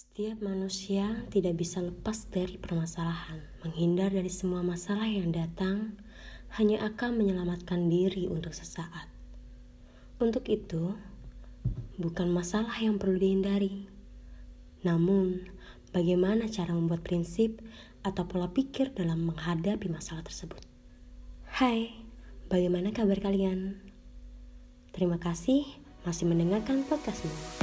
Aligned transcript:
Setiap 0.00 0.40
manusia 0.40 1.28
tidak 1.28 1.60
bisa 1.60 1.84
lepas 1.84 2.24
dari 2.32 2.56
permasalahan, 2.56 3.36
menghindar 3.60 4.08
dari 4.08 4.32
semua 4.32 4.64
masalah 4.64 5.04
yang 5.04 5.28
datang, 5.28 5.92
hanya 6.56 6.88
akan 6.88 7.20
menyelamatkan 7.20 7.92
diri 7.92 8.24
untuk 8.24 8.56
sesaat. 8.56 9.12
Untuk 10.16 10.48
itu, 10.48 10.96
bukan 12.00 12.32
masalah 12.32 12.72
yang 12.80 12.96
perlu 12.96 13.20
dihindari, 13.20 13.92
namun 14.88 15.44
bagaimana 15.92 16.48
cara 16.48 16.72
membuat 16.72 17.04
prinsip 17.04 17.60
atau 18.00 18.24
pola 18.24 18.48
pikir 18.48 18.96
dalam 18.96 19.28
menghadapi 19.28 19.92
masalah 19.92 20.24
tersebut. 20.24 20.64
Hai, 21.60 21.92
bagaimana 22.48 22.88
kabar 22.96 23.20
kalian? 23.20 23.76
Terima 24.96 25.20
kasih 25.20 25.68
masih 26.08 26.24
mendengarkan 26.24 26.88
podcastmu. 26.88 27.59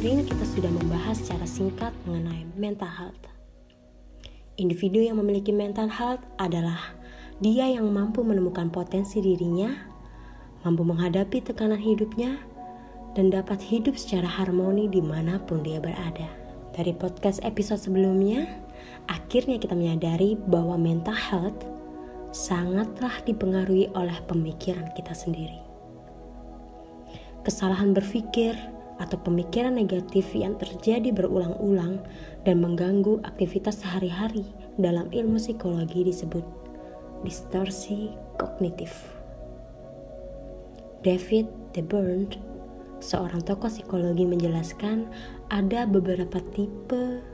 Kemarin 0.00 0.24
kita 0.24 0.46
sudah 0.56 0.72
membahas 0.72 1.20
secara 1.20 1.44
singkat 1.44 1.92
mengenai 2.08 2.48
mental 2.56 2.88
health. 2.88 3.20
Individu 4.56 5.04
yang 5.04 5.20
memiliki 5.20 5.52
mental 5.52 5.92
health 5.92 6.24
adalah 6.40 6.96
dia 7.36 7.68
yang 7.68 7.84
mampu 7.92 8.24
menemukan 8.24 8.72
potensi 8.72 9.20
dirinya, 9.20 9.68
mampu 10.64 10.88
menghadapi 10.88 11.44
tekanan 11.44 11.76
hidupnya, 11.76 12.40
dan 13.12 13.28
dapat 13.28 13.60
hidup 13.60 13.92
secara 14.00 14.24
harmoni 14.24 14.88
di 14.88 15.04
mana 15.04 15.36
pun 15.36 15.60
dia 15.60 15.84
berada. 15.84 16.32
Dari 16.72 16.96
podcast 16.96 17.44
episode 17.44 17.84
sebelumnya, 17.84 18.48
akhirnya 19.04 19.60
kita 19.60 19.76
menyadari 19.76 20.32
bahwa 20.48 20.80
mental 20.80 21.12
health 21.12 21.60
sangatlah 22.32 23.20
dipengaruhi 23.28 23.92
oleh 23.92 24.16
pemikiran 24.24 24.88
kita 24.96 25.12
sendiri. 25.12 25.60
Kesalahan 27.44 27.92
berpikir, 27.92 28.79
atau 29.00 29.16
pemikiran 29.16 29.72
negatif 29.72 30.36
yang 30.36 30.60
terjadi 30.60 31.08
berulang-ulang 31.10 32.04
dan 32.44 32.60
mengganggu 32.60 33.24
aktivitas 33.24 33.80
sehari-hari 33.80 34.44
dalam 34.76 35.08
ilmu 35.08 35.40
psikologi 35.40 36.04
disebut 36.04 36.44
distorsi 37.24 38.12
kognitif. 38.36 38.92
David 41.00 41.48
De 41.72 41.80
Burndt, 41.80 42.36
seorang 43.00 43.40
tokoh 43.40 43.72
psikologi 43.72 44.28
menjelaskan 44.28 45.08
ada 45.48 45.88
beberapa 45.88 46.44
tipe 46.52 47.24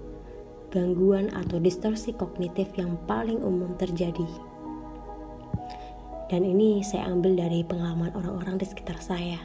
gangguan 0.71 1.31
atau 1.35 1.59
distorsi 1.59 2.15
kognitif 2.15 2.71
yang 2.79 2.95
paling 3.11 3.43
umum 3.43 3.75
terjadi. 3.79 4.27
Dan 6.27 6.43
ini 6.43 6.83
saya 6.83 7.07
ambil 7.07 7.39
dari 7.39 7.63
pengalaman 7.63 8.11
orang-orang 8.19 8.59
di 8.59 8.67
sekitar 8.67 8.99
saya. 8.99 9.39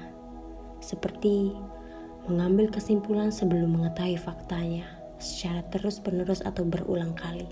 Seperti 0.81 1.53
mengambil 2.29 2.69
kesimpulan 2.69 3.33
sebelum 3.33 3.77
mengetahui 3.77 4.17
faktanya 4.19 4.85
secara 5.21 5.61
terus-menerus 5.69 6.41
atau 6.41 6.65
berulang 6.65 7.13
kali. 7.13 7.45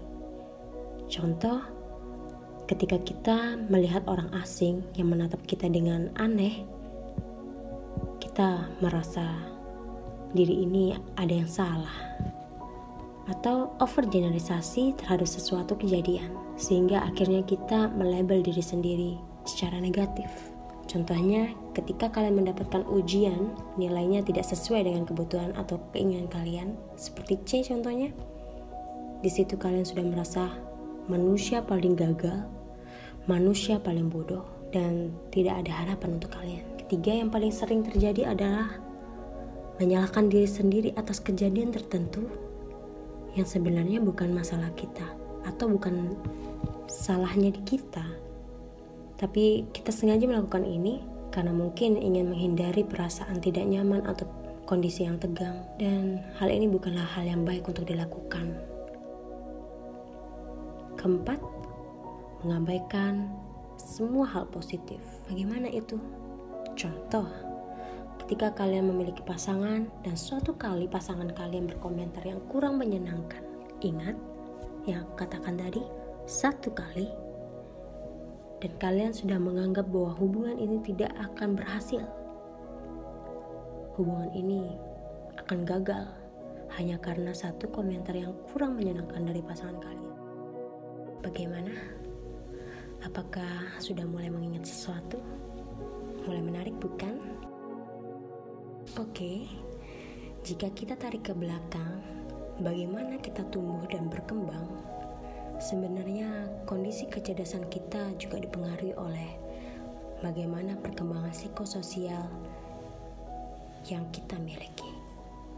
Contoh, 1.09 1.61
ketika 2.69 3.01
kita 3.01 3.57
melihat 3.69 4.05
orang 4.05 4.29
asing 4.41 4.85
yang 4.93 5.09
menatap 5.09 5.41
kita 5.45 5.65
dengan 5.69 6.13
aneh, 6.17 6.65
kita 8.21 8.69
merasa 8.81 9.25
diri 10.33 10.65
ini 10.65 10.93
ada 11.17 11.33
yang 11.33 11.49
salah 11.49 11.93
atau 13.29 13.73
overgeneralisasi 13.77 14.97
terhadap 14.97 15.29
sesuatu 15.29 15.77
kejadian 15.77 16.33
sehingga 16.57 17.05
akhirnya 17.05 17.45
kita 17.45 17.89
melabel 17.93 18.41
diri 18.41 18.61
sendiri 18.61 19.11
secara 19.45 19.77
negatif. 19.77 20.48
Contohnya, 20.89 21.53
ketika 21.77 22.09
kalian 22.09 22.41
mendapatkan 22.41 22.81
ujian, 22.89 23.53
nilainya 23.77 24.25
tidak 24.25 24.49
sesuai 24.49 24.89
dengan 24.89 25.05
kebutuhan 25.05 25.53
atau 25.53 25.77
keinginan 25.93 26.25
kalian, 26.25 26.73
seperti 26.97 27.37
C 27.45 27.49
contohnya. 27.61 28.09
Di 29.21 29.29
situ 29.29 29.53
kalian 29.53 29.85
sudah 29.85 30.01
merasa 30.01 30.49
manusia 31.05 31.61
paling 31.61 31.93
gagal, 31.93 32.41
manusia 33.29 33.77
paling 33.77 34.09
bodoh, 34.09 34.41
dan 34.73 35.13
tidak 35.29 35.61
ada 35.61 35.85
harapan 35.85 36.17
untuk 36.17 36.33
kalian. 36.33 36.65
Ketiga 36.81 37.21
yang 37.21 37.29
paling 37.29 37.53
sering 37.53 37.85
terjadi 37.85 38.33
adalah 38.33 38.81
menyalahkan 39.77 40.25
diri 40.25 40.49
sendiri 40.49 40.89
atas 40.97 41.21
kejadian 41.21 41.69
tertentu 41.69 42.25
yang 43.37 43.45
sebenarnya 43.45 44.01
bukan 44.01 44.33
masalah 44.33 44.73
kita 44.73 45.05
atau 45.45 45.69
bukan 45.69 46.17
salahnya 46.89 47.53
di 47.53 47.61
kita 47.61 48.01
tapi 49.19 49.67
kita 49.75 49.91
sengaja 49.91 50.23
melakukan 50.23 50.63
ini 50.63 51.03
karena 51.29 51.51
mungkin 51.51 51.99
ingin 51.99 52.31
menghindari 52.31 52.87
perasaan 52.87 53.43
tidak 53.43 53.67
nyaman 53.67 54.01
atau 54.07 54.25
kondisi 54.63 55.03
yang 55.03 55.19
tegang 55.19 55.67
dan 55.75 56.23
hal 56.39 56.47
ini 56.47 56.71
bukanlah 56.71 57.03
hal 57.03 57.27
yang 57.27 57.43
baik 57.43 57.67
untuk 57.67 57.83
dilakukan. 57.83 58.55
Keempat, 60.95 61.39
mengabaikan 62.47 63.27
semua 63.75 64.23
hal 64.27 64.47
positif. 64.47 64.99
Bagaimana 65.27 65.67
itu? 65.67 65.99
Contoh, 66.79 67.27
ketika 68.23 68.55
kalian 68.55 68.87
memiliki 68.87 69.19
pasangan 69.23 69.87
dan 70.03 70.15
suatu 70.15 70.55
kali 70.55 70.87
pasangan 70.87 71.31
kalian 71.35 71.67
berkomentar 71.67 72.23
yang 72.23 72.39
kurang 72.47 72.79
menyenangkan. 72.79 73.43
Ingat 73.79 74.15
yang 74.87 75.07
katakan 75.15 75.55
tadi, 75.55 75.83
satu 76.27 76.71
kali 76.75 77.28
dan 78.59 78.71
kalian 78.75 79.15
sudah 79.15 79.39
menganggap 79.39 79.87
bahwa 79.87 80.11
hubungan 80.19 80.59
ini 80.59 80.83
tidak 80.83 81.15
akan 81.15 81.55
berhasil. 81.55 82.03
Hubungan 83.95 84.31
ini 84.35 84.75
akan 85.39 85.63
gagal 85.63 86.05
hanya 86.75 86.99
karena 86.99 87.31
satu 87.31 87.71
komentar 87.71 88.13
yang 88.13 88.35
kurang 88.51 88.75
menyenangkan 88.75 89.23
dari 89.23 89.39
pasangan 89.39 89.79
kalian. 89.79 90.15
Bagaimana? 91.23 91.73
Apakah 92.99 93.79
sudah 93.79 94.03
mulai 94.03 94.27
mengingat 94.27 94.67
sesuatu? 94.67 95.23
Mulai 96.27 96.43
menarik, 96.43 96.75
bukan? 96.83 97.15
Oke, 98.99 99.47
jika 100.43 100.67
kita 100.75 100.99
tarik 100.99 101.31
ke 101.31 101.33
belakang, 101.35 102.03
bagaimana 102.59 103.15
kita 103.23 103.47
tumbuh 103.47 103.87
dan 103.87 104.11
berkembang 104.11 104.67
Sebenarnya 105.59 106.47
kondisi 106.63 107.03
kecerdasan 107.11 107.67
kita 107.67 108.15
juga 108.15 108.39
dipengaruhi 108.39 108.95
oleh 108.95 109.35
bagaimana 110.23 110.79
perkembangan 110.79 111.35
psikososial 111.35 112.23
yang 113.91 114.07
kita 114.15 114.39
miliki. 114.39 114.87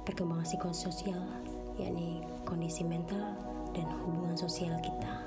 Perkembangan 0.01 0.41
psikososial 0.49 1.21
yakni 1.77 2.25
kondisi 2.49 2.81
mental 2.81 3.37
dan 3.77 3.85
hubungan 4.01 4.33
sosial 4.33 4.73
kita 4.81 5.21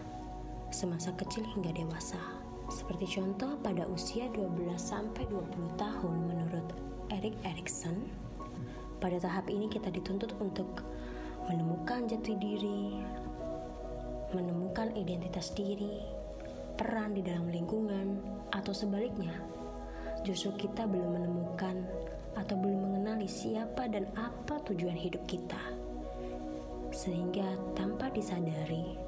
semasa 0.74 1.14
kecil 1.14 1.46
hingga 1.54 1.70
dewasa. 1.70 2.18
Seperti 2.66 3.14
contoh 3.14 3.54
pada 3.62 3.86
usia 3.86 4.26
12 4.34 4.74
sampai 4.74 5.22
20 5.30 5.70
tahun 5.78 6.14
menurut 6.26 6.66
Erik 7.14 7.38
Erikson, 7.46 8.10
pada 8.98 9.22
tahap 9.22 9.46
ini 9.46 9.70
kita 9.70 9.86
dituntut 9.94 10.34
untuk 10.42 10.82
menemukan 11.46 12.10
jati 12.10 12.34
diri, 12.40 12.98
menemukan 14.34 14.90
identitas 14.98 15.54
diri, 15.54 16.02
peran 16.74 17.14
di 17.14 17.22
dalam 17.22 17.46
lingkungan, 17.48 18.18
atau 18.50 18.74
sebaliknya, 18.74 19.34
justru 20.26 20.66
kita 20.66 20.84
belum 20.90 21.22
menemukan 21.22 21.86
atau 22.34 22.58
belum 22.58 22.90
mengenali 22.90 23.30
siapa 23.30 23.86
dan 23.86 24.10
apa 24.18 24.58
tujuan 24.66 24.98
hidup 24.98 25.22
kita, 25.30 25.62
sehingga 26.90 27.46
tanpa 27.78 28.10
disadari 28.10 28.98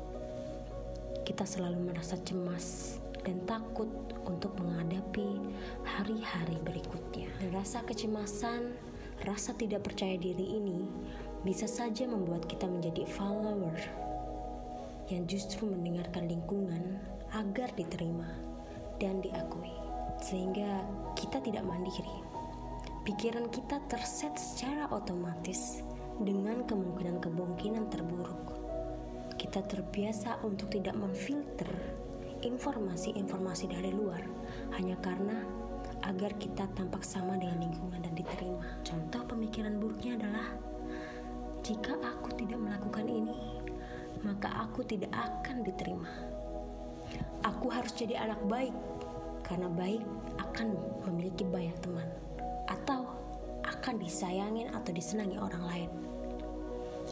kita 1.26 1.42
selalu 1.42 1.90
merasa 1.90 2.14
cemas 2.22 2.98
dan 3.26 3.42
takut 3.50 3.90
untuk 4.22 4.54
menghadapi 4.62 5.42
hari-hari 5.82 6.54
berikutnya. 6.62 7.26
Dan 7.42 7.50
rasa 7.50 7.82
kecemasan, 7.82 8.70
rasa 9.26 9.50
tidak 9.58 9.90
percaya 9.90 10.14
diri 10.14 10.62
ini 10.62 10.86
bisa 11.42 11.66
saja 11.66 12.06
membuat 12.06 12.46
kita 12.46 12.70
menjadi 12.70 13.02
follower 13.10 14.05
yang 15.10 15.26
justru 15.30 15.70
mendengarkan 15.70 16.26
lingkungan 16.26 16.98
agar 17.34 17.70
diterima 17.74 18.26
dan 18.98 19.20
diakui, 19.22 19.72
sehingga 20.18 20.82
kita 21.14 21.38
tidak 21.42 21.62
mandiri. 21.62 22.16
Pikiran 23.06 23.46
kita 23.54 23.78
terset 23.86 24.34
secara 24.34 24.90
otomatis 24.90 25.86
dengan 26.18 26.66
kemungkinan-kemungkinan 26.66 27.86
terburuk. 27.92 28.58
Kita 29.36 29.62
terbiasa 29.62 30.42
untuk 30.42 30.72
tidak 30.74 30.98
memfilter 30.98 31.70
informasi-informasi 32.42 33.70
dari 33.70 33.94
luar 33.94 34.20
hanya 34.74 34.98
karena 34.98 35.38
agar 36.04 36.34
kita 36.36 36.66
tampak 36.74 37.06
sama 37.06 37.38
dengan 37.38 37.62
lingkungan 37.62 38.00
dan 38.02 38.14
diterima. 38.16 38.66
Contoh 38.82 39.22
pemikiran 39.28 39.78
buruknya 39.78 40.18
adalah 40.18 40.48
jika 41.62 41.98
aku 41.98 42.30
tidak 42.38 42.62
melakukan 42.62 43.06
ini, 43.10 43.55
maka 44.26 44.50
aku 44.66 44.82
tidak 44.82 45.14
akan 45.14 45.62
diterima. 45.62 46.10
Aku 47.46 47.70
harus 47.70 47.94
jadi 47.94 48.18
anak 48.26 48.42
baik 48.50 48.74
karena 49.46 49.70
baik 49.70 50.02
akan 50.42 50.74
memiliki 51.06 51.46
banyak 51.46 51.78
teman 51.78 52.10
atau 52.66 53.06
akan 53.62 54.02
disayangin 54.02 54.66
atau 54.74 54.90
disenangi 54.90 55.38
orang 55.38 55.64
lain. 55.70 55.90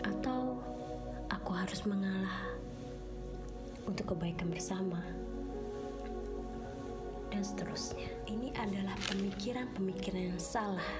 Atau 0.02 0.58
aku 1.30 1.54
harus 1.54 1.86
mengalah 1.86 2.50
untuk 3.86 4.18
kebaikan 4.18 4.50
bersama 4.50 4.98
dan 7.30 7.46
seterusnya. 7.46 8.10
Ini 8.26 8.50
adalah 8.58 8.98
pemikiran-pemikiran 9.06 10.34
yang 10.34 10.42
salah 10.42 10.90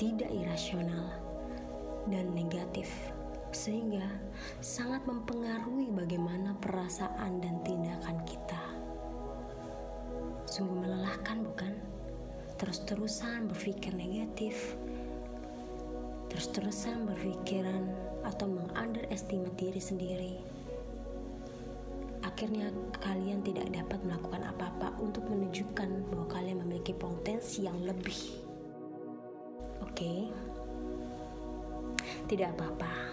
tidak 0.00 0.32
irasional 0.32 1.12
dan 2.08 2.32
negatif 2.32 2.88
sehingga 3.52 4.08
sangat 4.64 5.04
mempengaruhi 5.04 5.92
bagaimana 5.92 6.56
perasaan 6.58 7.38
dan 7.44 7.60
tindakan 7.60 8.16
kita. 8.24 8.62
Sungguh 10.48 10.88
melelahkan, 10.88 11.44
bukan? 11.44 11.72
Terus-terusan 12.56 13.52
berpikir 13.52 13.92
negatif, 13.92 14.76
terus-terusan 16.32 17.04
berpikiran 17.04 17.92
atau 18.24 18.48
mengunderestimate 18.48 19.56
diri 19.60 19.82
sendiri. 19.82 20.34
Akhirnya 22.24 22.72
kalian 23.04 23.44
tidak 23.44 23.68
dapat 23.68 24.00
melakukan 24.08 24.42
apa-apa 24.48 24.96
untuk 25.02 25.28
menunjukkan 25.28 26.08
bahwa 26.08 26.26
kalian 26.32 26.64
memiliki 26.64 26.96
potensi 26.96 27.68
yang 27.68 27.76
lebih. 27.84 28.40
Oke, 29.82 29.98
okay? 29.98 30.20
tidak 32.30 32.54
apa-apa 32.56 33.11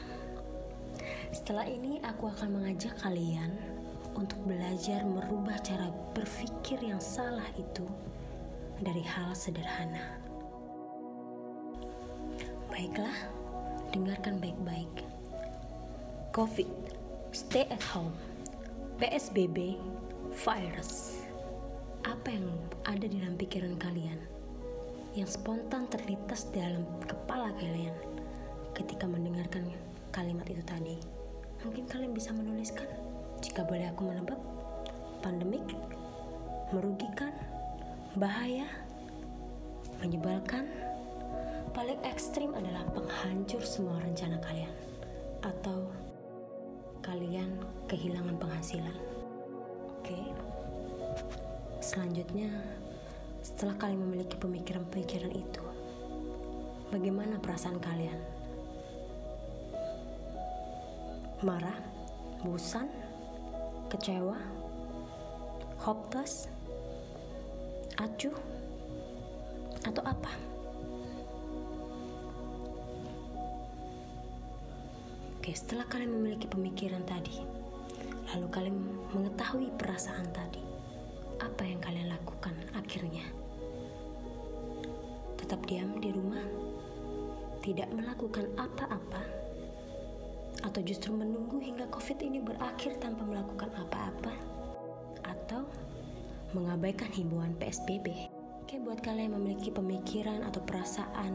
setelah 1.30 1.66
ini 1.70 2.02
aku 2.02 2.26
akan 2.26 2.58
mengajak 2.58 2.98
kalian 3.06 3.54
untuk 4.18 4.42
belajar 4.50 5.06
merubah 5.06 5.62
cara 5.62 5.94
berpikir 6.18 6.82
yang 6.82 6.98
salah 6.98 7.46
itu 7.54 7.86
dari 8.82 9.06
hal 9.06 9.38
sederhana. 9.38 10.18
Baiklah, 12.74 13.14
dengarkan 13.94 14.42
baik-baik. 14.42 15.06
COVID, 16.34 16.70
stay 17.30 17.70
at 17.70 17.82
home, 17.94 18.14
PSBB, 18.98 19.78
virus. 20.34 21.22
Apa 22.10 22.34
yang 22.34 22.48
ada 22.90 23.06
di 23.06 23.22
dalam 23.22 23.38
pikiran 23.38 23.78
kalian? 23.78 24.18
Yang 25.14 25.38
spontan 25.38 25.86
terlintas 25.94 26.50
dalam 26.50 26.86
kepala 27.06 27.54
kalian 27.58 27.94
ketika 28.74 29.06
mendengarkan 29.06 29.70
kalimat 30.10 30.48
itu 30.50 30.64
tadi. 30.66 31.19
Mungkin 31.64 31.86
kalian 31.88 32.16
bisa 32.16 32.32
menuliskan. 32.32 32.88
Jika 33.40 33.64
boleh 33.64 33.88
aku 33.92 34.08
menebak 34.08 34.40
pandemik 35.20 35.64
merugikan 36.72 37.34
bahaya 38.16 38.68
menyebalkan. 40.00 40.70
Paling 41.70 42.02
ekstrim 42.02 42.52
adalah 42.58 42.82
penghancur 42.92 43.62
semua 43.62 44.02
rencana 44.02 44.42
kalian 44.42 44.74
atau 45.46 45.86
kalian 47.06 47.56
kehilangan 47.88 48.36
penghasilan. 48.42 48.98
Oke. 50.02 50.18
Selanjutnya 51.80 52.52
setelah 53.40 53.78
kalian 53.80 54.04
memiliki 54.04 54.36
pemikiran-pemikiran 54.36 55.32
itu 55.32 55.64
bagaimana 56.92 57.40
perasaan 57.40 57.80
kalian 57.80 58.20
marah, 61.40 61.80
bosan, 62.44 62.92
kecewa, 63.88 64.36
hopeless, 65.80 66.52
acuh, 67.96 68.36
atau 69.88 70.04
apa? 70.04 70.32
Oke, 75.40 75.56
setelah 75.56 75.88
kalian 75.88 76.12
memiliki 76.12 76.52
pemikiran 76.52 77.08
tadi, 77.08 77.40
lalu 78.36 78.48
kalian 78.52 78.78
mengetahui 79.16 79.72
perasaan 79.80 80.28
tadi, 80.36 80.60
apa 81.40 81.64
yang 81.64 81.80
kalian 81.80 82.12
lakukan 82.12 82.52
akhirnya? 82.76 83.24
Tetap 85.40 85.64
diam 85.72 85.96
di 86.04 86.12
rumah, 86.12 86.44
tidak 87.64 87.88
melakukan 87.96 88.52
apa-apa 88.60 89.39
atau 90.60 90.82
justru 90.84 91.16
menunggu 91.16 91.60
hingga 91.64 91.88
COVID 91.88 92.20
ini 92.20 92.44
berakhir 92.44 93.00
tanpa 93.00 93.24
melakukan 93.24 93.72
apa-apa? 93.76 94.34
Atau 95.24 95.64
mengabaikan 96.52 97.08
himbauan 97.14 97.56
PSBB? 97.56 98.28
Oke, 98.64 98.78
buat 98.82 99.00
kalian 99.02 99.32
yang 99.32 99.36
memiliki 99.40 99.74
pemikiran 99.74 100.46
atau 100.46 100.62
perasaan 100.62 101.34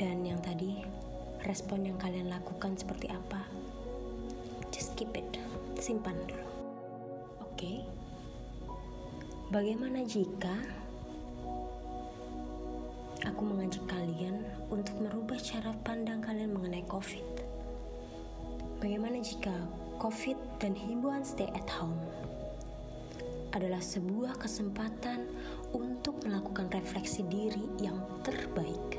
dan 0.00 0.24
yang 0.24 0.40
tadi 0.40 0.80
respon 1.44 1.84
yang 1.84 1.98
kalian 1.98 2.30
lakukan 2.30 2.78
seperti 2.78 3.10
apa? 3.10 3.42
Just 4.70 4.94
keep 4.96 5.12
it, 5.12 5.28
simpan 5.76 6.16
dulu. 6.30 6.48
Oke. 7.42 7.84
Bagaimana 9.52 10.00
jika 10.08 10.56
aku 13.26 13.42
mengajak 13.44 13.84
kalian 13.84 14.40
untuk 14.72 14.96
merubah 14.96 15.36
cara 15.36 15.76
pandang 15.84 16.24
kalian 16.24 16.56
mengenai 16.56 16.86
COVID? 16.88 17.41
Bagaimana 18.82 19.22
jika 19.22 19.54
COVID 20.02 20.58
dan 20.58 20.74
himbauan 20.74 21.22
stay 21.22 21.46
at 21.54 21.70
home 21.70 21.94
adalah 23.54 23.78
sebuah 23.78 24.34
kesempatan 24.42 25.22
untuk 25.70 26.18
melakukan 26.26 26.66
refleksi 26.74 27.22
diri 27.30 27.62
yang 27.78 27.94
terbaik? 28.26 28.98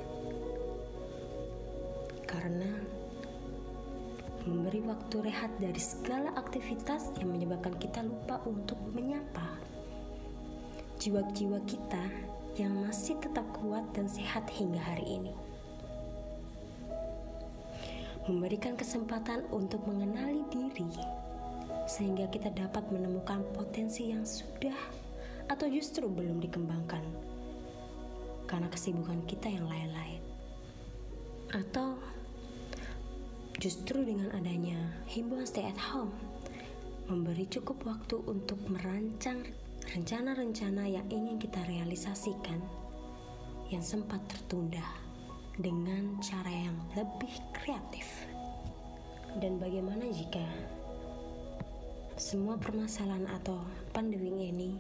Karena 2.24 2.72
memberi 4.48 4.80
waktu 4.88 5.20
rehat 5.20 5.52
dari 5.60 5.84
segala 5.84 6.32
aktivitas 6.40 7.12
yang 7.20 7.36
menyebabkan 7.36 7.76
kita 7.76 8.08
lupa 8.08 8.40
untuk 8.48 8.80
menyapa 8.96 9.60
jiwa-jiwa 10.96 11.60
kita 11.68 12.08
yang 12.56 12.72
masih 12.88 13.20
tetap 13.20 13.44
kuat 13.52 13.84
dan 13.92 14.08
sehat 14.08 14.48
hingga 14.48 14.80
hari 14.80 15.20
ini 15.20 15.36
memberikan 18.30 18.80
kesempatan 18.80 19.44
untuk 19.52 19.84
mengenali 19.84 20.48
diri, 20.48 20.88
sehingga 21.88 22.32
kita 22.32 22.52
dapat 22.56 22.88
menemukan 22.88 23.44
potensi 23.52 24.16
yang 24.16 24.24
sudah 24.24 24.76
atau 25.52 25.68
justru 25.68 26.08
belum 26.08 26.40
dikembangkan 26.40 27.04
karena 28.48 28.68
kesibukan 28.72 29.20
kita 29.28 29.52
yang 29.52 29.68
lain-lain, 29.68 30.24
atau 31.52 32.00
justru 33.60 34.04
dengan 34.08 34.32
adanya 34.36 34.80
himbauan 35.08 35.48
stay 35.48 35.68
at 35.68 35.80
home 35.80 36.12
memberi 37.12 37.44
cukup 37.52 37.84
waktu 37.84 38.16
untuk 38.24 38.60
merancang 38.72 39.44
rencana-rencana 39.92 40.88
yang 40.88 41.04
ingin 41.12 41.36
kita 41.36 41.60
realisasikan 41.68 42.64
yang 43.68 43.84
sempat 43.84 44.24
tertunda 44.32 44.84
dengan 45.62 46.18
cara 46.18 46.50
yang 46.50 46.78
lebih 46.98 47.34
kreatif. 47.54 48.26
Dan 49.38 49.62
bagaimana 49.62 50.10
jika 50.10 50.42
semua 52.18 52.58
permasalahan 52.58 53.26
atau 53.42 53.62
pandemi 53.94 54.50
ini 54.50 54.72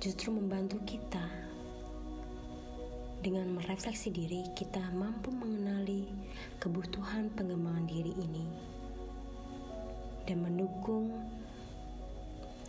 justru 0.00 0.32
membantu 0.32 0.80
kita 0.84 1.24
dengan 3.20 3.52
merefleksi 3.56 4.08
diri, 4.08 4.48
kita 4.56 4.80
mampu 4.96 5.28
mengenali 5.28 6.08
kebutuhan 6.56 7.28
pengembangan 7.36 7.84
diri 7.84 8.16
ini 8.16 8.44
dan 10.24 10.40
mendukung 10.40 11.12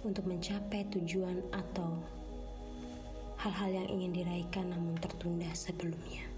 untuk 0.03 0.27
mencapai 0.27 0.83
tujuan 0.91 1.39
atau 1.55 1.95
hal-hal 3.39 3.83
yang 3.83 3.87
ingin 3.99 4.11
diraihkan 4.11 4.67
namun 4.67 4.99
tertunda 4.99 5.47
sebelumnya. 5.55 6.30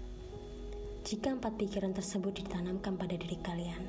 Jika 1.04 1.36
empat 1.36 1.60
pikiran 1.60 1.92
tersebut 1.92 2.32
ditanamkan 2.32 2.96
pada 2.96 3.12
diri 3.12 3.36
kalian, 3.44 3.84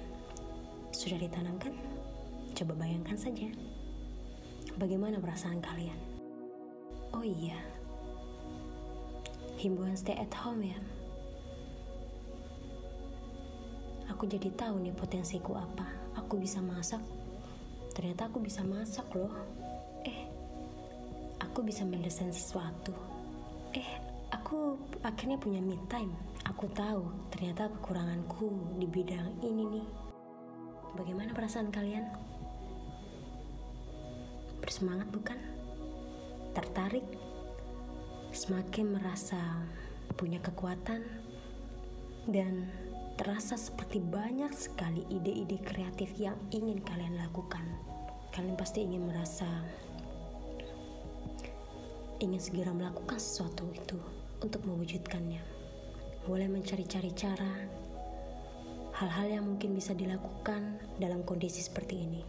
sudah 0.92 1.16
ditanamkan? 1.16 1.72
Coba 2.52 2.76
bayangkan 2.76 3.16
saja. 3.16 3.48
Bagaimana 4.76 5.24
perasaan 5.24 5.64
kalian? 5.64 5.96
Oh 7.16 7.24
iya, 7.24 7.56
himbauan 9.56 9.96
stay 9.96 10.20
at 10.20 10.28
home 10.36 10.68
ya. 10.68 10.76
Aku 14.12 14.28
jadi 14.28 14.52
tahu 14.52 14.84
nih 14.84 14.92
potensiku 14.92 15.56
apa. 15.56 15.88
Aku 16.20 16.36
bisa 16.36 16.60
masak. 16.60 17.00
Ternyata 17.96 18.28
aku 18.28 18.44
bisa 18.44 18.60
masak 18.60 19.08
loh. 19.16 19.32
Eh, 20.04 20.28
aku 21.40 21.64
bisa 21.64 21.88
mendesain 21.88 22.36
sesuatu. 22.36 22.92
Eh, 23.72 24.04
aku 24.36 24.76
akhirnya 25.00 25.40
punya 25.40 25.64
me 25.64 25.80
time 25.88 26.35
Aku 26.66 26.74
tahu 26.82 27.06
ternyata 27.30 27.70
kekuranganku 27.78 28.50
di 28.82 28.90
bidang 28.90 29.38
ini 29.46 29.70
nih. 29.70 29.86
Bagaimana 30.98 31.30
perasaan 31.30 31.70
kalian? 31.70 32.10
Bersemangat 34.66 35.06
bukan? 35.14 35.38
tertarik, 36.58 37.06
semakin 38.34 38.98
merasa 38.98 39.38
punya 40.18 40.42
kekuatan, 40.42 41.06
dan 42.34 42.66
terasa 43.14 43.62
seperti 43.62 44.02
banyak 44.02 44.50
sekali 44.50 45.06
ide-ide 45.14 45.62
kreatif 45.62 46.18
yang 46.18 46.34
ingin 46.50 46.82
kalian 46.82 47.14
lakukan. 47.22 47.62
Kalian 48.34 48.58
pasti 48.58 48.82
ingin 48.82 49.06
merasa 49.06 49.46
ingin 52.26 52.42
segera 52.42 52.74
melakukan 52.74 53.22
sesuatu 53.22 53.70
itu 53.70 54.02
untuk 54.42 54.66
mewujudkannya. 54.66 55.55
Mulai 56.25 56.50
mencari-cari 56.50 57.13
cara, 57.13 57.53
hal-hal 58.98 59.27
yang 59.29 59.46
mungkin 59.46 59.77
bisa 59.77 59.94
dilakukan 59.94 60.82
dalam 60.98 61.22
kondisi 61.22 61.62
seperti 61.62 62.01
ini. 62.01 62.22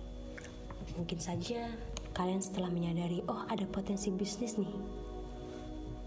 Mungkin 1.00 1.16
saja 1.16 1.72
kalian 2.12 2.44
setelah 2.44 2.68
menyadari, 2.68 3.24
oh 3.24 3.48
ada 3.48 3.64
potensi 3.64 4.12
bisnis 4.12 4.60
nih 4.60 4.76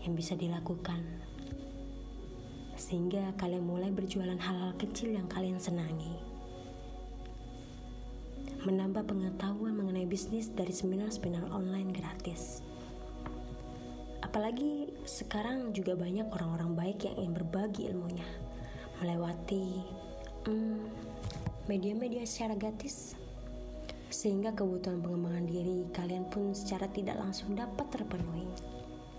yang 0.05 0.13
bisa 0.13 0.37
dilakukan 0.37 1.01
sehingga 2.79 3.35
kalian 3.35 3.67
mulai 3.67 3.91
berjualan 3.91 4.39
hal-hal 4.39 4.71
kecil 4.79 5.11
yang 5.11 5.27
kalian 5.27 5.59
senangi. 5.59 6.15
Menambah 8.63 9.03
pengetahuan 9.03 9.75
mengenai 9.75 10.07
bisnis 10.07 10.47
dari 10.47 10.71
seminar-seminar 10.71 11.51
online 11.51 11.91
gratis. 11.91 12.68
Apalagi 14.29 14.93
sekarang 15.09 15.73
juga 15.73 15.97
banyak 15.97 16.29
orang-orang 16.29 16.77
baik 16.77 17.09
yang 17.09 17.17
ingin 17.17 17.33
berbagi 17.33 17.89
ilmunya 17.89 18.29
melewati 19.01 19.81
hmm, 20.45 20.85
media-media 21.65 22.29
secara 22.29 22.53
gratis 22.53 23.17
sehingga 24.13 24.53
kebutuhan 24.53 25.01
pengembangan 25.01 25.49
diri 25.49 25.81
kalian 25.97 26.29
pun 26.29 26.53
secara 26.53 26.85
tidak 26.93 27.17
langsung 27.17 27.57
dapat 27.57 27.89
terpenuhi. 27.89 28.45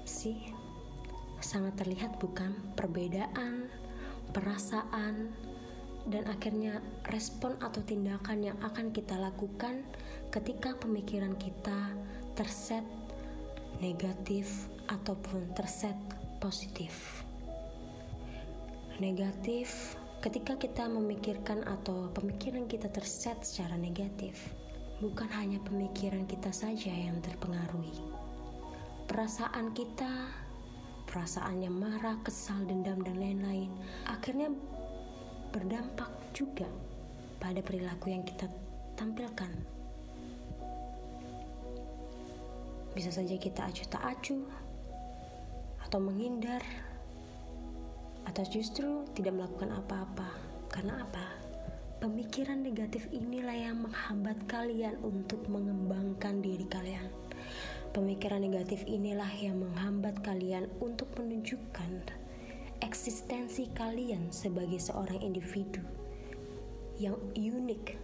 Sih, 0.07 0.39
sangat 1.43 1.75
terlihat 1.83 2.23
bukan 2.23 2.55
perbedaan 2.79 3.67
perasaan 4.31 5.35
dan 6.07 6.23
akhirnya 6.31 6.79
respon 7.11 7.59
atau 7.59 7.83
tindakan 7.83 8.47
yang 8.47 8.59
akan 8.63 8.95
kita 8.95 9.19
lakukan 9.19 9.83
ketika 10.31 10.79
pemikiran 10.79 11.35
kita 11.35 11.99
terset 12.39 12.87
negatif 13.83 14.71
ataupun 14.91 15.55
terset 15.55 15.95
positif. 16.43 17.23
Negatif 18.99 19.97
ketika 20.21 20.59
kita 20.59 20.85
memikirkan 20.91 21.65
atau 21.65 22.13
pemikiran 22.13 22.69
kita 22.69 22.91
terset 22.93 23.41
secara 23.41 23.79
negatif, 23.79 24.53
bukan 25.01 25.31
hanya 25.33 25.63
pemikiran 25.65 26.29
kita 26.29 26.53
saja 26.53 26.93
yang 26.93 27.17
terpengaruhi. 27.25 27.97
Perasaan 29.09 29.73
kita 29.73 30.29
perasaannya 31.11 31.71
marah, 31.73 32.21
kesal, 32.23 32.63
dendam, 32.69 33.03
dan 33.03 33.19
lain-lain, 33.19 33.73
akhirnya 34.07 34.55
berdampak 35.51 36.11
juga 36.31 36.71
pada 37.43 37.59
perilaku 37.59 38.15
yang 38.15 38.23
kita 38.23 38.47
tampilkan. 38.95 39.51
Bisa 42.95 43.11
saja 43.11 43.35
kita 43.35 43.67
acuh 43.67 43.87
tak 43.91 44.03
acuh, 44.07 44.47
atau 45.91 45.99
menghindar, 45.99 46.63
atau 48.23 48.47
justru 48.47 49.03
tidak 49.19 49.35
melakukan 49.35 49.75
apa-apa. 49.75 50.31
Karena 50.71 51.03
apa? 51.03 51.27
Pemikiran 51.99 52.63
negatif 52.63 53.11
inilah 53.11 53.59
yang 53.59 53.83
menghambat 53.83 54.39
kalian 54.47 54.95
untuk 55.03 55.43
mengembangkan 55.51 56.39
diri 56.39 56.63
kalian. 56.71 57.11
Pemikiran 57.91 58.39
negatif 58.39 58.87
inilah 58.87 59.35
yang 59.35 59.59
menghambat 59.59 60.23
kalian 60.23 60.71
untuk 60.79 61.11
menunjukkan 61.19 62.07
eksistensi 62.87 63.67
kalian 63.75 64.31
sebagai 64.31 64.79
seorang 64.79 65.19
individu 65.19 65.83
yang 67.03 67.19
unik. 67.35 67.99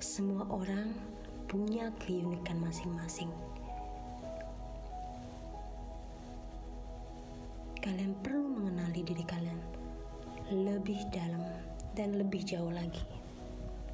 Semua 0.00 0.48
orang 0.48 0.96
punya 1.52 1.92
keunikan 2.00 2.64
masing-masing. 2.64 3.55
Kalian 7.86 8.18
perlu 8.18 8.50
mengenali 8.50 8.98
diri 9.06 9.22
kalian 9.22 9.62
lebih 10.50 11.06
dalam 11.14 11.38
dan 11.94 12.18
lebih 12.18 12.42
jauh 12.42 12.74
lagi. 12.74 13.06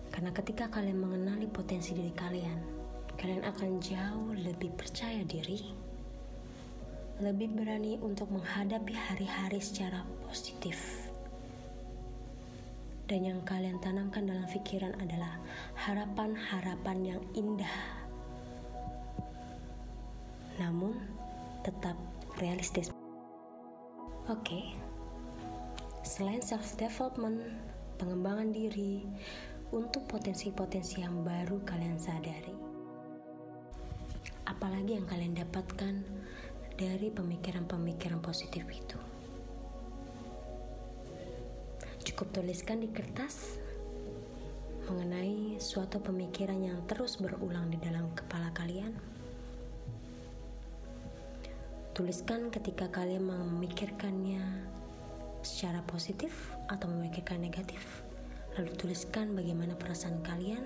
Karena 0.08 0.32
ketika 0.32 0.72
kalian 0.72 0.96
mengenali 0.96 1.44
potensi 1.44 1.92
diri 1.92 2.08
kalian, 2.16 2.56
kalian 3.20 3.44
akan 3.44 3.84
jauh 3.84 4.32
lebih 4.32 4.72
percaya 4.80 5.20
diri, 5.28 5.76
lebih 7.20 7.52
berani 7.52 8.00
untuk 8.00 8.32
menghadapi 8.32 8.96
hari-hari 8.96 9.60
secara 9.60 10.04
positif. 10.24 11.08
Dan 13.08 13.28
yang 13.28 13.40
kalian 13.44 13.76
tanamkan 13.80 14.24
dalam 14.24 14.48
pikiran 14.48 14.96
adalah 15.04 15.36
harapan-harapan 15.76 17.16
yang 17.16 17.20
indah. 17.36 17.76
Namun, 20.56 20.96
tetap 21.60 21.96
realistis. 22.40 22.91
Oke, 24.30 24.46
okay. 24.46 24.64
selain 26.06 26.38
self-development, 26.38 27.42
pengembangan 27.98 28.54
diri, 28.54 29.02
untuk 29.72 30.04
potensi-potensi 30.06 31.00
yang 31.00 31.24
baru 31.24 31.58
kalian 31.64 31.96
sadari 31.96 32.62
apalagi 34.62 34.94
yang 34.98 35.06
kalian 35.06 35.34
dapatkan 35.34 35.94
dari 36.78 37.08
pemikiran-pemikiran 37.10 38.20
positif 38.22 38.62
itu. 38.68 38.98
Cukup 42.02 42.34
tuliskan 42.34 42.82
di 42.82 42.90
kertas 42.90 43.58
mengenai 44.90 45.56
suatu 45.62 46.02
pemikiran 46.02 46.58
yang 46.58 46.78
terus 46.90 47.18
berulang 47.22 47.70
di 47.70 47.78
dalam 47.78 48.10
kepala 48.14 48.50
kalian. 48.50 49.11
Tuliskan 51.92 52.48
ketika 52.48 52.88
kalian 52.88 53.28
memikirkannya 53.28 54.40
secara 55.44 55.84
positif 55.84 56.56
atau 56.72 56.88
memikirkan 56.88 57.40
negatif. 57.40 58.04
Lalu 58.56 58.72
tuliskan 58.76 59.36
bagaimana 59.36 59.76
perasaan 59.76 60.20
kalian 60.24 60.64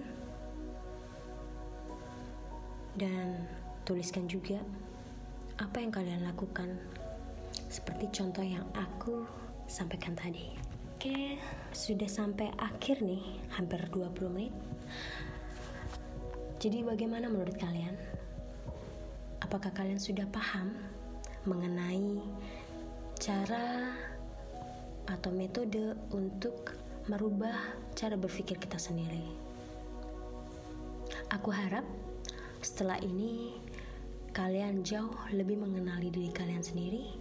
dan 2.94 3.46
Tuliskan 3.86 4.26
juga 4.26 4.58
apa 5.62 5.78
yang 5.78 5.94
kalian 5.94 6.26
lakukan, 6.26 6.74
seperti 7.70 8.10
contoh 8.10 8.42
yang 8.42 8.66
aku 8.74 9.22
sampaikan 9.70 10.10
tadi. 10.18 10.50
Oke, 10.98 11.38
sudah 11.70 12.10
sampai 12.10 12.50
akhir 12.58 13.06
nih, 13.06 13.22
hampir 13.54 13.78
20 13.94 14.26
menit. 14.26 14.50
Jadi 16.58 16.82
bagaimana 16.82 17.30
menurut 17.30 17.54
kalian? 17.54 17.94
Apakah 19.38 19.70
kalian 19.70 20.02
sudah 20.02 20.26
paham 20.34 20.74
mengenai 21.46 22.20
cara 23.16 23.94
atau 25.06 25.30
metode 25.30 25.94
untuk 26.10 26.74
merubah 27.06 27.54
cara 27.94 28.18
berpikir 28.18 28.58
kita 28.58 28.76
sendiri? 28.76 29.22
Aku 31.30 31.54
harap 31.54 31.86
setelah 32.62 32.98
ini 32.98 33.54
kalian 34.34 34.82
jauh 34.82 35.14
lebih 35.30 35.56
mengenali 35.56 36.10
diri 36.10 36.34
kalian 36.34 36.60
sendiri, 36.60 37.14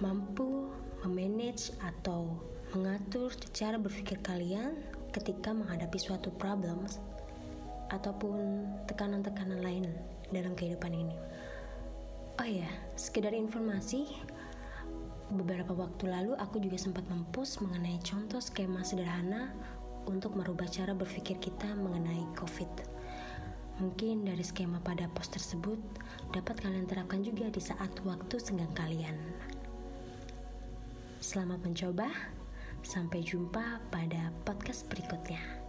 mampu 0.00 0.72
memanage 1.04 1.70
atau 1.78 2.32
mengatur 2.74 3.30
cara 3.52 3.78
berpikir 3.78 4.18
kalian 4.24 4.74
ketika 5.14 5.54
menghadapi 5.54 6.00
suatu 6.00 6.32
problem 6.34 6.82
ataupun 7.92 8.66
tekanan-tekanan 8.90 9.62
lain 9.62 9.84
dalam 10.34 10.58
kehidupan 10.58 10.90
ini. 10.90 11.16
Oh 12.36 12.44
ya, 12.44 12.68
sekedar 13.00 13.32
informasi, 13.32 14.12
beberapa 15.32 15.72
waktu 15.72 16.12
lalu 16.12 16.36
aku 16.36 16.60
juga 16.60 16.76
sempat 16.76 17.08
mempost 17.08 17.64
mengenai 17.64 17.96
contoh 18.04 18.44
skema 18.44 18.84
sederhana 18.84 19.56
untuk 20.04 20.36
merubah 20.36 20.68
cara 20.68 20.92
berpikir 20.92 21.40
kita 21.40 21.72
mengenai 21.72 22.28
COVID. 22.36 22.72
Mungkin 23.80 24.28
dari 24.28 24.44
skema 24.44 24.84
pada 24.84 25.08
pos 25.16 25.32
tersebut 25.32 25.80
dapat 26.36 26.60
kalian 26.60 26.84
terapkan 26.84 27.24
juga 27.24 27.48
di 27.48 27.60
saat 27.60 27.88
waktu 28.04 28.36
senggang 28.36 28.72
kalian. 28.76 29.16
Selamat 31.24 31.64
mencoba, 31.64 32.12
sampai 32.84 33.24
jumpa 33.24 33.80
pada 33.88 34.28
podcast 34.44 34.84
berikutnya. 34.92 35.65